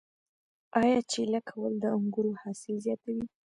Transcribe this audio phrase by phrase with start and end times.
[0.81, 3.25] آیا چیله کول د انګورو حاصل زیاتوي؟